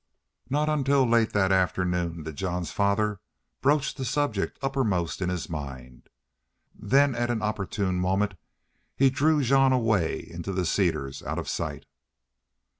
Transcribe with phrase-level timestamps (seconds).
[0.49, 3.19] Not until late that afternoon did Jean's father
[3.61, 6.09] broach the subject uppermost in his mind.
[6.73, 8.33] Then at an opportune moment
[8.97, 11.85] he drew Jean away into the cedars out of sight.